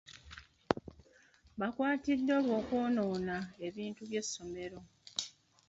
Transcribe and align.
Baakwatiddwa 1.59 2.33
olw'okwonoona 2.39 3.37
ebintu 3.67 4.01
by'essomero. 4.09 4.79